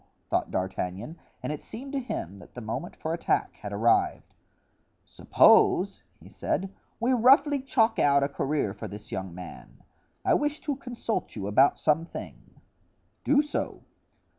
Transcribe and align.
thought 0.31 0.49
D'Artagnan, 0.49 1.19
and 1.43 1.51
it 1.53 1.61
seemed 1.61 1.91
to 1.93 1.99
him 1.99 2.39
that 2.39 2.55
the 2.55 2.59
moment 2.61 2.95
for 2.95 3.13
attack 3.13 3.53
had 3.57 3.71
arrived. 3.71 4.33
"Suppose," 5.05 6.01
he 6.19 6.27
said, 6.27 6.73
"we 6.99 7.13
roughly 7.13 7.61
chalk 7.61 7.99
out 7.99 8.23
a 8.23 8.27
career 8.27 8.73
for 8.73 8.87
this 8.87 9.11
young 9.11 9.35
man. 9.35 9.83
I 10.25 10.33
wish 10.33 10.59
to 10.61 10.75
consult 10.75 11.35
you 11.35 11.45
about 11.45 11.77
some 11.77 12.05
thing." 12.05 12.55
"Do 13.23 13.43
so." 13.43 13.83